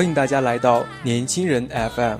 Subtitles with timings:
[0.00, 2.16] 欢迎大家来到年轻人 FM。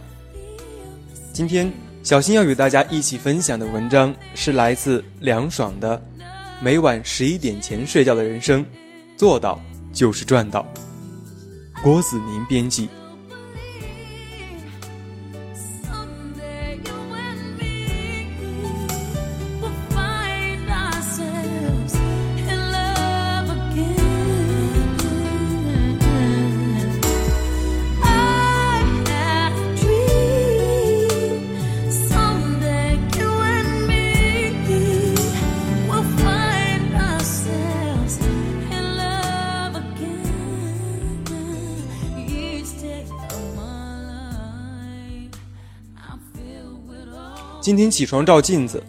[1.33, 5.97] 今天，小新要与大家一起分享的文章是来自凉爽的
[6.61, 8.63] 《每晚十一点前睡觉的人生，
[9.17, 9.59] 做到
[9.95, 10.61] 就是赚到》。
[11.83, 12.87] 郭子宁编辑。
[47.71, 48.83] 今天起床照镜子，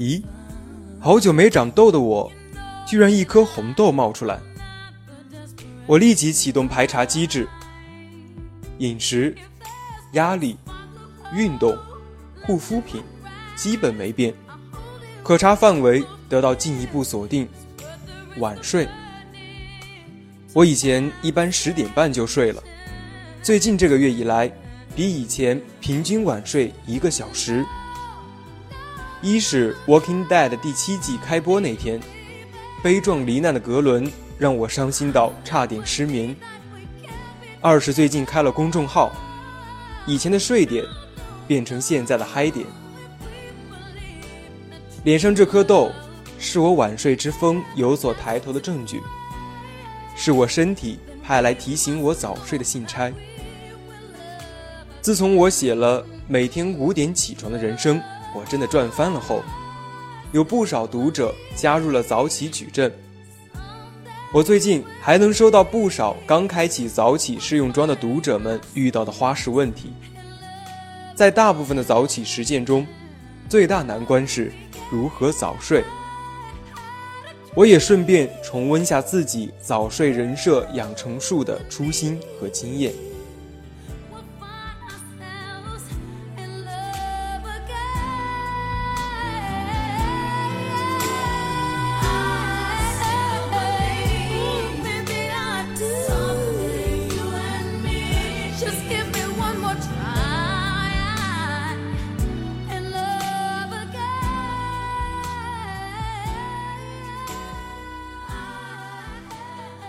[0.00, 0.20] 咦，
[0.98, 2.28] 好久没长痘的我，
[2.84, 4.36] 居然一颗红痘冒出来。
[5.86, 7.48] 我立即启动排查机制，
[8.78, 9.32] 饮食、
[10.14, 10.56] 压力、
[11.32, 11.78] 运动、
[12.42, 13.00] 护肤品
[13.54, 14.34] 基本没变，
[15.22, 17.48] 可查范围得到进一步锁定。
[18.38, 18.88] 晚睡，
[20.52, 22.60] 我以前一般十点半就睡了，
[23.40, 24.50] 最近这个月以来。
[24.98, 27.64] 比以前平均晚睡一个小时。
[29.22, 32.00] 一是《Walking Dead》第七季开播那天，
[32.82, 36.34] 悲壮罹难的格伦让我伤心到差点失眠。
[37.60, 39.12] 二是最近开了公众号，
[40.04, 40.84] 以前的睡点
[41.46, 42.66] 变成现在的嗨点。
[45.04, 45.92] 脸上这颗痘，
[46.40, 49.00] 是我晚睡之风有所抬头的证据，
[50.16, 53.12] 是我身体派来提醒我早睡的信差。
[55.00, 58.00] 自从我写了每天五点起床的人生，
[58.34, 59.42] 我真的赚翻了后，
[60.32, 62.92] 有不少读者加入了早起矩阵。
[64.32, 69.92] 我最近还能收到不少刚开启早起试用装的读者们遇到的花式问题。
[71.14, 72.86] 在大部分的早起实践中，
[73.48, 74.52] 最大难关是
[74.90, 75.82] 如何早睡。
[77.54, 82.92] 我也顺便重温下自己早睡人设养成术的初心和经验。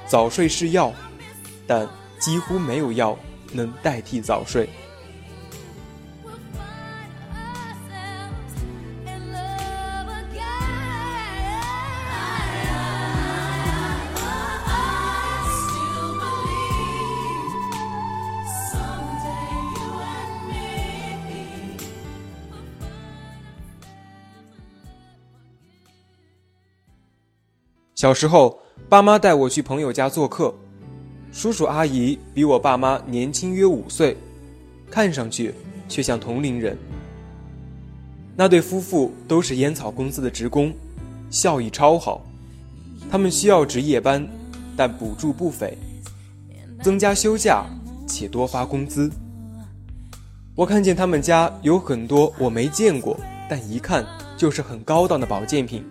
[0.09, 0.91] 早睡是药，
[1.67, 1.87] 但
[2.19, 3.15] 几乎没有药
[3.53, 4.67] 能代替早睡。
[27.99, 28.57] 小时候。
[28.87, 30.55] 爸妈带我去朋友家做客，
[31.33, 34.15] 叔叔阿姨比我爸妈年轻约五岁，
[34.89, 35.53] 看上去
[35.89, 36.77] 却像同龄人。
[38.37, 40.73] 那对夫妇都是烟草公司的职工，
[41.29, 42.25] 效益超好。
[43.11, 44.25] 他们需要值夜班，
[44.77, 45.77] 但补助不菲，
[46.81, 47.65] 增加休假
[48.07, 49.11] 且多发工资。
[50.55, 53.19] 我看见他们家有很多我没见过，
[53.49, 54.03] 但一看
[54.37, 55.83] 就是很高档的保健品。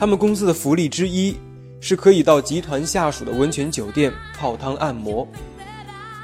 [0.00, 1.36] 他们公司的福利之一，
[1.78, 5.28] 是可以到集团下属的温泉酒店泡汤按摩。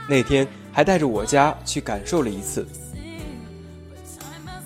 [0.09, 2.67] 那天还带着我家去感受了一次。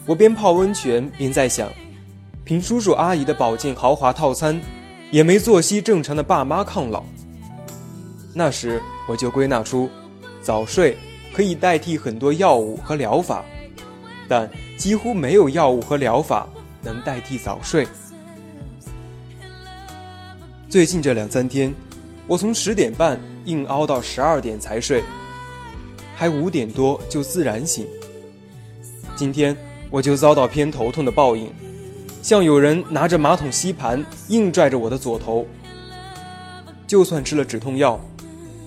[0.07, 1.69] 我边泡温泉边在想，
[2.45, 4.61] 凭叔叔阿姨的保健豪华套餐，
[5.11, 7.03] 也没作息正常的爸妈抗老。
[8.33, 9.91] 那时我就归纳出，
[10.41, 10.97] 早睡
[11.35, 13.45] 可以代替很多药物和疗法，
[14.29, 16.49] 但几乎没有药物和疗法
[16.81, 17.85] 能代替早睡。
[20.71, 21.75] 最近这两三天，
[22.29, 25.03] 我从十点半硬熬到十二点才睡，
[26.15, 27.85] 还五点多就自然醒。
[29.17, 29.57] 今天。
[29.91, 31.53] 我就遭到偏头痛的报应，
[32.23, 35.45] 像有人拿着马桶吸盘硬拽着我的左头。
[36.87, 37.99] 就算吃了止痛药，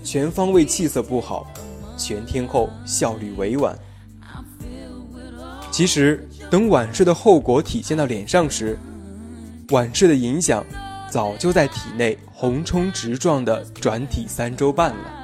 [0.03, 1.49] 全方位气色不好，
[1.97, 3.73] 全天候效率委婉。
[5.71, 8.77] 其实，等晚睡的后果体现到脸上时，
[9.69, 10.61] 晚睡的影响
[11.13, 15.22] 早就在体内横冲直撞的转体三周半了。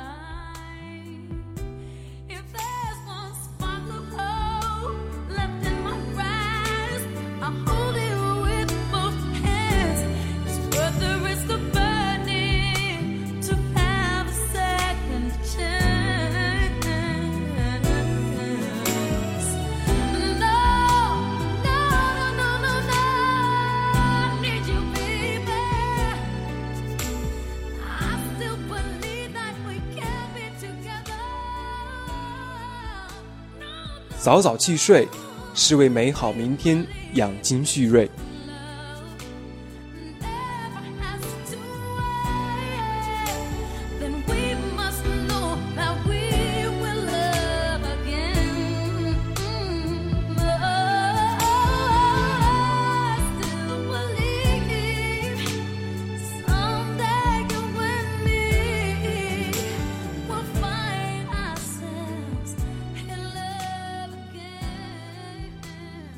[34.21, 35.07] 早早去睡，
[35.56, 38.10] 是为美好明天养精蓄锐。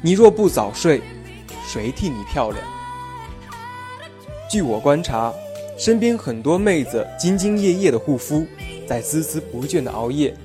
[0.03, 0.99] 你若不早睡，
[1.63, 2.65] 谁替你漂亮？
[4.49, 5.31] 据我观察，
[5.77, 8.47] 身边很多妹子兢兢业业的护肤，
[8.87, 10.35] 在孜孜不倦的熬夜，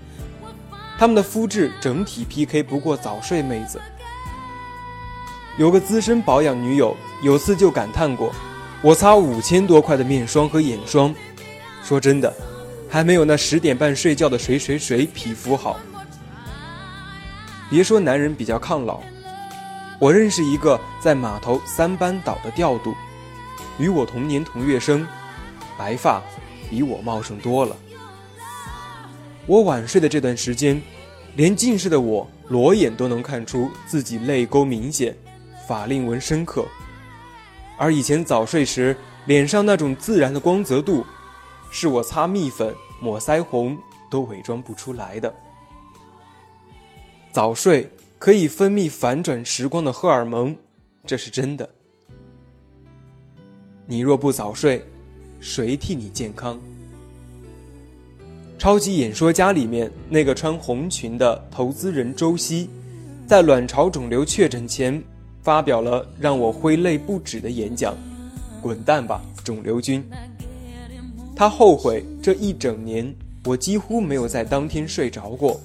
[0.99, 3.81] 她们的肤质整体 PK 不过早睡妹子。
[5.57, 8.31] 有个资深保养女友有次就感叹过
[8.85, 11.15] ：“我擦五千多块的面霜和眼霜，
[11.83, 12.31] 说真的，
[12.91, 15.81] 还没有那十点半睡觉的谁谁谁皮肤好。”
[17.71, 19.01] 别说男人比较抗老。
[19.99, 22.95] 我认识一个在码头三班倒的调度，
[23.79, 25.07] 与我同年同月生，
[25.79, 26.23] 白发
[26.69, 27.75] 比我茂盛多了。
[29.47, 30.83] 我晚睡的这段时间，
[31.35, 35.17] 连近视的我裸眼都能看出自己泪沟明显，
[35.67, 36.67] 法令纹深刻。
[37.79, 38.95] 而以前早睡时
[39.25, 41.07] 脸上那种自然的光泽度，
[41.71, 43.79] 是我擦蜜粉、抹腮红
[44.11, 45.35] 都伪装不出来的。
[47.33, 47.91] 早睡。
[48.19, 50.57] 可以分泌反转时光的荷尔蒙，
[51.07, 51.69] 这是真的。
[53.87, 54.83] 你若不早睡，
[55.39, 56.59] 谁替你健康？
[58.59, 62.71] 超级演说家里面那个穿红裙的投资人周希，
[63.27, 65.01] 在卵巢肿瘤确诊前，
[65.43, 67.95] 发表了让我挥泪不止的演讲
[68.63, 70.03] ：“滚蛋吧，肿瘤君！”
[71.37, 73.15] 他后悔这一整年
[73.45, 75.61] 我几乎没有在当天睡着过，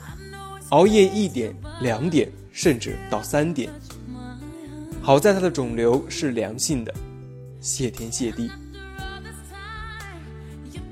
[0.70, 2.30] 熬夜一点两点。
[2.52, 3.70] 甚至到三点。
[5.02, 6.94] 好在他的肿瘤是良性的，
[7.60, 8.50] 谢天谢地。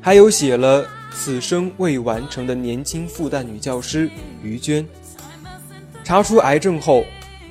[0.02, 4.10] 还有写了此生未完成的年轻复旦女教师
[4.42, 4.88] 于娟，
[6.04, 7.04] 查出癌症后，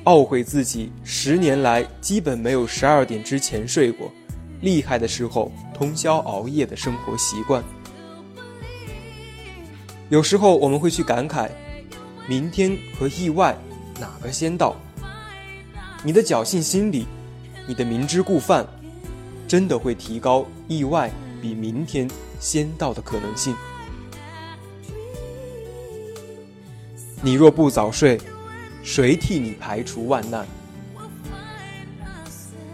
[0.05, 4.11] 懊悔自己十年来基本没有十二点之前睡过，
[4.61, 7.63] 厉害的时候通宵熬夜的生活习惯。
[10.09, 11.49] 有时候我们会去感慨，
[12.27, 13.55] 明天和意外。
[13.99, 14.75] 哪个先到？
[16.03, 17.05] 你的侥幸心理，
[17.67, 18.65] 你的明知故犯，
[19.47, 23.53] 真的会提高意外比明天先到的可能性。
[27.21, 28.17] 你若不早睡，
[28.81, 30.47] 谁替你排除万难？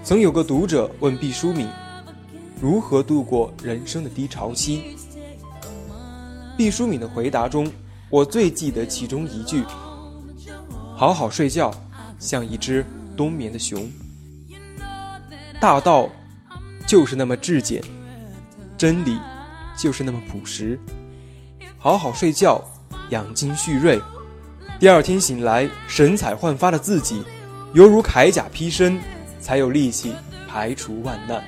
[0.03, 1.67] 曾有个读者问毕淑敏，
[2.61, 4.95] 如何度过人生的低潮期？
[6.55, 7.67] 毕淑敏的回答中，
[8.11, 9.63] 我最记得其中一句。
[10.97, 11.73] 好好睡觉，
[12.17, 12.85] 像一只
[13.17, 13.91] 冬眠的熊。
[15.59, 16.09] 大道
[16.87, 17.83] 就是那么质简，
[18.77, 19.19] 真理
[19.77, 20.79] 就是那么朴实。
[21.77, 22.63] 好好睡觉，
[23.09, 24.01] 养精蓄锐，
[24.79, 27.23] 第二天醒来神采焕发的自己，
[27.73, 28.97] 犹如铠甲披身，
[29.41, 30.13] 才有力气
[30.47, 31.43] 排除万难。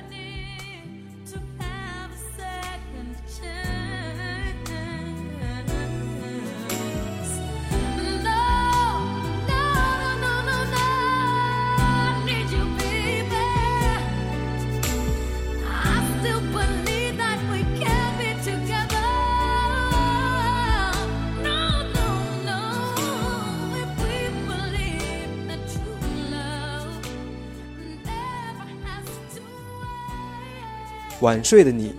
[31.20, 31.94] 晚睡的你，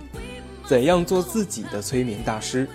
[0.66, 2.66] 怎样做自己的催眠大师？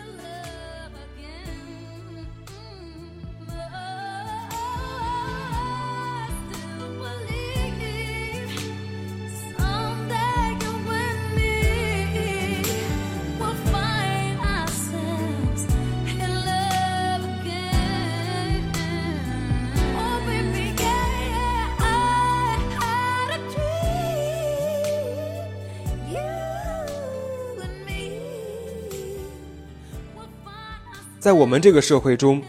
[31.25, 32.39] 在我们这个社会中，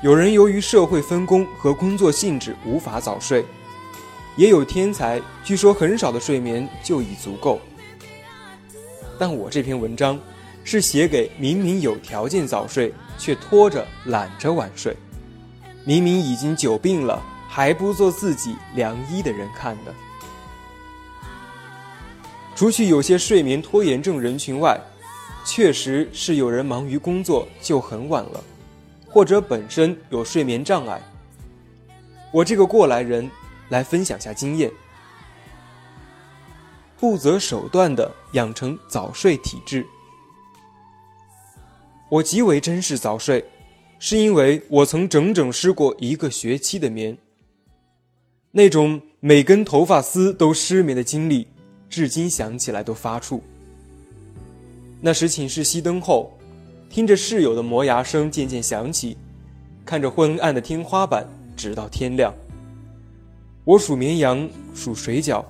[0.00, 3.44] 有人由于社会分工和工作性质无法早睡，
[4.36, 7.60] 也有天才，据说很少的睡眠就已足够。
[9.18, 10.16] 但我这篇文章
[10.62, 14.96] 是写给明明有条件早睡却拖着懒着晚睡，
[15.84, 19.92] 明明已经久病了还不做自己良医的人看的。
[22.54, 24.80] 除去有些睡眠拖延症人群外，
[25.44, 28.42] 确实是有人忙于工作就很晚了，
[29.06, 31.00] 或者本身有睡眠障碍。
[32.32, 33.30] 我这个过来人
[33.68, 34.70] 来分享下经验，
[36.98, 39.86] 不择手段的养成早睡体质。
[42.08, 43.44] 我极为珍视早睡，
[43.98, 47.16] 是因为我曾整整失过一个学期的眠。
[48.50, 51.46] 那种每根头发丝都失眠的经历，
[51.88, 53.40] 至今想起来都发怵。
[55.06, 56.32] 那时寝室熄灯后，
[56.88, 59.14] 听着室友的磨牙声渐渐响起，
[59.84, 62.32] 看着昏暗的天花板，直到天亮。
[63.64, 65.44] 我数绵羊，数水饺，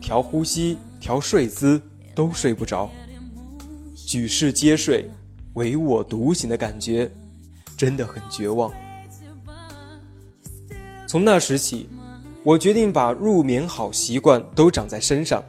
[0.00, 1.82] 调呼吸，调睡姿，
[2.14, 2.88] 都睡不着。
[4.06, 5.10] 举世皆睡，
[5.54, 7.10] 唯我独醒的感觉，
[7.76, 8.72] 真的很绝望。
[11.08, 11.88] 从那时起，
[12.44, 15.42] 我决定把入眠好习惯都长在身上，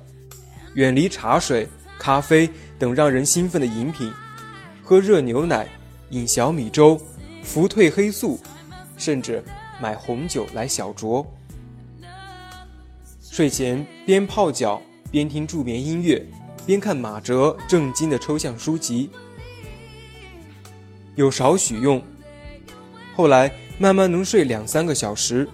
[0.74, 1.68] 远离茶水、
[2.00, 2.50] 咖啡。
[2.80, 4.12] 等让人兴奋的饮品，
[4.84, 5.68] 喝热牛奶，
[6.10, 7.00] 饮小米粥，
[7.44, 8.40] 服褪黑素，
[8.98, 9.44] 甚至
[9.82, 11.26] 买红酒来小酌。
[13.22, 16.24] 睡前边泡脚边听助眠音乐，
[16.66, 19.10] 边看马哲正经的抽象书籍，
[21.16, 22.02] 有少许用。
[23.16, 25.48] 后来慢慢能睡两三个小时。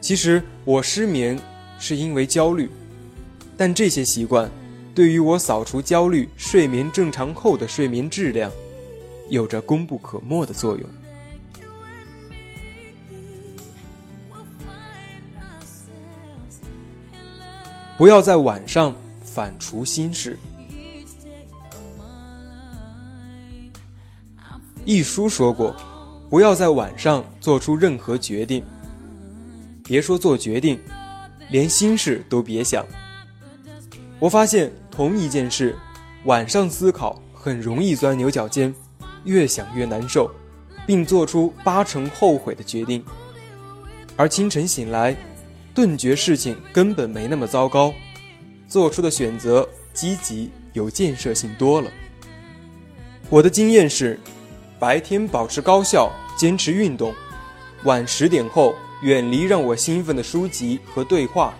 [0.00, 1.38] 其实我失眠
[1.78, 2.70] 是因为焦虑，
[3.56, 4.50] 但这些习惯。
[4.94, 8.50] 对于我扫除焦虑、睡眠正常后的睡眠质量，
[9.30, 10.86] 有着功不可没的作用。
[17.96, 20.38] 不要在晚上反刍心事。
[24.84, 25.74] 一书说过，
[26.28, 28.62] 不要在晚上做出任何决定。
[29.84, 30.78] 别说做决定，
[31.50, 32.84] 连心事都别想。
[34.22, 34.72] 我发现。
[34.88, 35.74] 同一件事，
[36.26, 38.72] 晚上思考很容易钻牛角尖，
[39.24, 40.30] 越想越难受，
[40.86, 43.00] 并做出八成后悔的决定；
[44.14, 45.16] 而清晨醒来，
[45.74, 47.92] 顿觉事情根本没那么糟糕，
[48.68, 51.90] 做出的选择积极有建设性多了。
[53.30, 54.20] 我的经验是，
[54.78, 57.14] 白天保持高效，坚持运动，
[57.84, 61.54] 晚十点后远离让我兴奋的书籍和对话，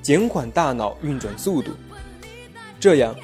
[0.00, 1.70] 减缓大脑运转速度。
[2.82, 3.14] 这样，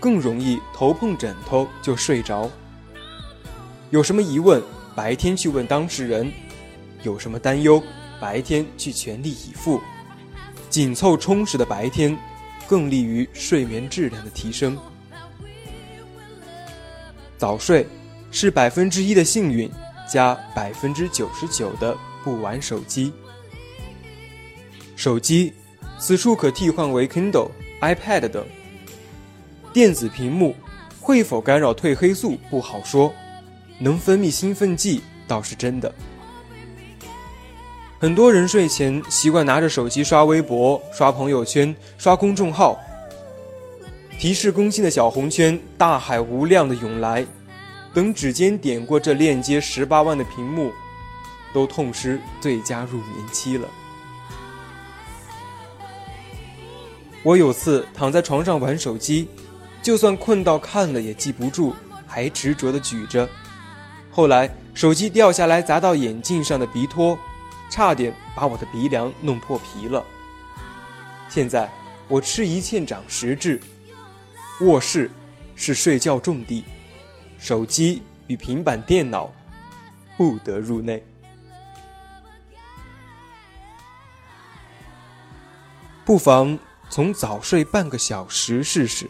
[0.00, 2.50] 更容易头碰枕头就睡着。
[3.90, 4.62] 有什么疑问，
[4.94, 6.32] 白天去问当事人；
[7.02, 7.82] 有什么担忧，
[8.18, 9.82] 白天去全力以赴。
[10.70, 12.16] 紧凑充实的白天，
[12.66, 14.78] 更利于睡眠质量的提升。
[17.36, 17.86] 早睡
[18.30, 19.70] 是百分之一的幸运，
[20.10, 23.12] 加百分之九十九的不玩手机。
[24.96, 25.52] 手机，
[25.98, 27.50] 此处可替换为 Kindle、
[27.82, 28.42] iPad 等。
[29.76, 30.56] 电子屏幕
[31.02, 33.12] 会否干扰褪黑素不好说，
[33.78, 35.94] 能分泌兴奋剂倒是真的。
[37.98, 42.80] 很多人睡前习惯拿着手机刷微博、刷朋友圈、刷公众号，
[44.18, 47.26] 提示更新的小红圈大海无量的涌来，
[47.92, 50.72] 等指尖点过这链接十八万的屏幕，
[51.52, 53.68] 都痛失最佳入眠期了。
[57.22, 59.28] 我有次躺在床上玩手机。
[59.86, 61.72] 就算困到看了也记不住，
[62.08, 63.28] 还执着地举着。
[64.10, 67.16] 后来手机掉下来砸到眼镜上的鼻托，
[67.70, 70.04] 差点把我的鼻梁弄破皮了。
[71.28, 71.70] 现在
[72.08, 73.60] 我吃一堑长十智，
[74.62, 75.08] 卧室
[75.54, 76.64] 是睡觉重地，
[77.38, 79.32] 手机与平板电脑
[80.16, 81.00] 不得入内。
[86.04, 86.58] 不妨
[86.90, 89.08] 从早睡半个小时试试。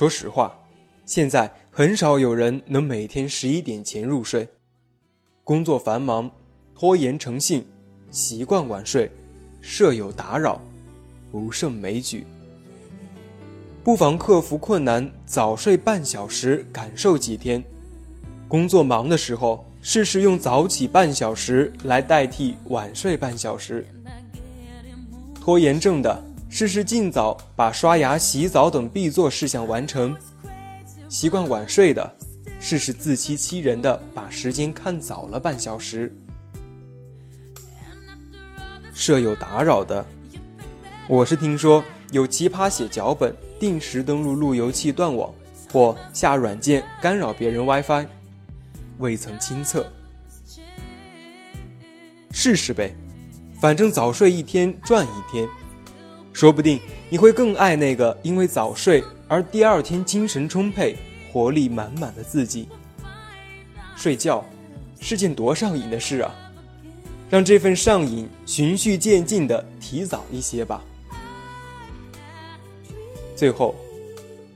[0.00, 0.58] 说实话，
[1.04, 4.48] 现在很少有人能每天十一点前入睡，
[5.44, 6.30] 工作繁忙，
[6.74, 7.62] 拖延成性，
[8.10, 9.12] 习惯晚睡，
[9.60, 10.58] 舍友打扰，
[11.30, 12.26] 不胜枚举。
[13.84, 17.62] 不妨克服困难，早睡半小时，感受几天。
[18.48, 23.86] 工作忙的时候，试试用早起半小时来代替晚睡半小时。
[25.34, 30.12] 拖延症的，试试尽早把刷牙、洗澡等必做事项完成；
[31.08, 32.16] 习惯晚睡的，
[32.58, 36.12] 试试自欺欺人的把时间看早了半小时。
[38.92, 40.04] 舍友打扰的，
[41.08, 43.34] 我是听说有奇葩写脚本。
[43.60, 45.30] 定时登录路由器断网，
[45.70, 48.06] 或下软件干扰别人 WiFi，
[48.96, 49.86] 未曾亲测。
[52.30, 52.96] 试试呗，
[53.60, 55.46] 反正早睡一天赚一天，
[56.32, 60.96] 说不定你会更爱那个因为早睡而第二天精神充沛、
[61.32, 62.68] 活力满满的自己。
[63.96, 64.44] 睡觉
[65.00, 66.34] 是件多上瘾的事啊，
[67.28, 70.82] 让这份上瘾循序渐进的提早一些吧。
[73.36, 73.74] 最后，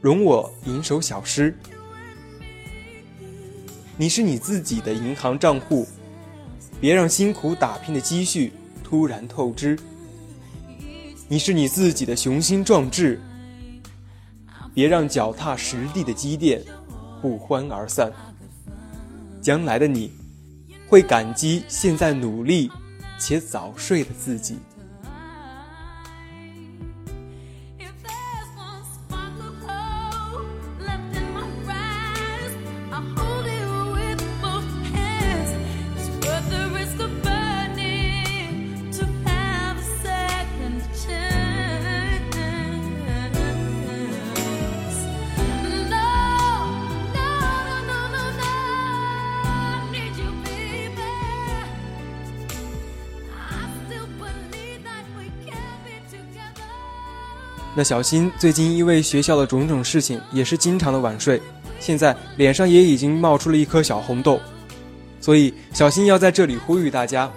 [0.00, 1.56] 容我吟首小诗：
[3.96, 5.86] 你是你自己的银行账户，
[6.80, 8.52] 别让辛苦打拼的积蓄
[8.82, 9.76] 突然透支；
[11.34, 13.20] 你是你自己的雄心壮志，
[14.72, 16.62] 别让脚踏实地的积淀
[17.20, 18.12] 不欢而散。
[19.42, 20.12] 将来的你，
[20.86, 22.70] 会感激现在努力
[23.18, 24.58] 且早睡的自己。
[57.76, 61.42] 那小新最近因为学校的种种事情，也是经常的晚睡，
[61.80, 64.40] 现在脸上也已经冒出了一颗小红豆，
[65.20, 67.28] 所以小新要在这里呼吁大家，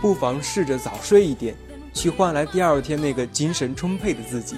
[0.00, 1.54] 不妨试着早睡一点，
[1.92, 4.56] 去换来第二天那个精神充沛的自己。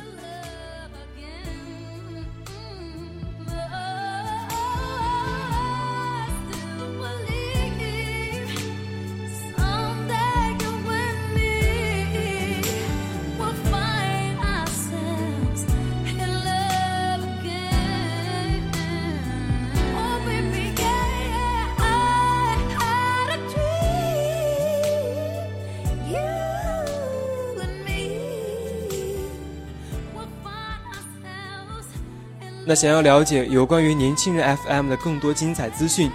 [32.66, 36.10] 那想要了解有关于年轻人 FM 的更多精彩资讯，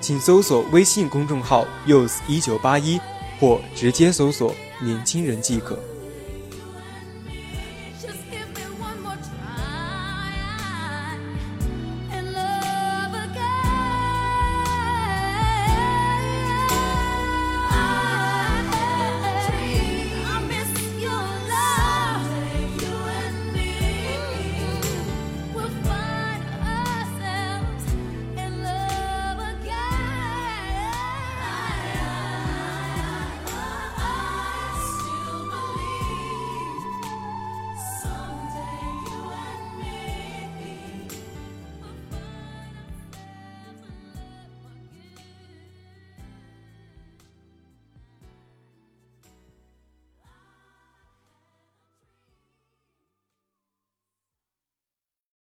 [0.00, 3.00] 请搜索微信公众号 “use 一九八一”
[3.38, 5.78] 或直接搜索“年轻人”即可。